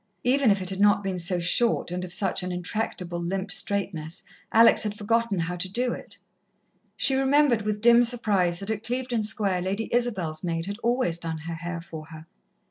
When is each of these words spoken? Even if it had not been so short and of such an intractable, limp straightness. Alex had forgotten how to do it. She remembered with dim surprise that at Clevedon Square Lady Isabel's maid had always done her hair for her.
Even 0.23 0.49
if 0.49 0.63
it 0.63 0.71
had 0.71 0.79
not 0.79 1.03
been 1.03 1.19
so 1.19 1.39
short 1.39 1.91
and 1.91 2.03
of 2.03 2.11
such 2.11 2.41
an 2.41 2.51
intractable, 2.51 3.21
limp 3.21 3.51
straightness. 3.51 4.23
Alex 4.51 4.81
had 4.81 4.95
forgotten 4.97 5.37
how 5.37 5.55
to 5.55 5.69
do 5.71 5.93
it. 5.93 6.17
She 6.97 7.13
remembered 7.13 7.61
with 7.61 7.81
dim 7.81 8.03
surprise 8.03 8.59
that 8.61 8.71
at 8.71 8.83
Clevedon 8.83 9.21
Square 9.21 9.61
Lady 9.61 9.89
Isabel's 9.93 10.43
maid 10.43 10.65
had 10.65 10.79
always 10.79 11.19
done 11.19 11.37
her 11.37 11.53
hair 11.53 11.81
for 11.81 12.07
her. 12.07 12.25